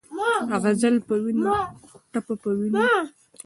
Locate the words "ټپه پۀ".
2.11-2.49